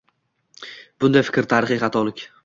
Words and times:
bunday 1.03 1.23
fikr 1.27 1.49
tarixiy 1.53 1.79
xatolik. 1.85 2.25